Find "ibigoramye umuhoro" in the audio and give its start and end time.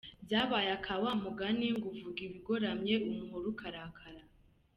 2.27-3.45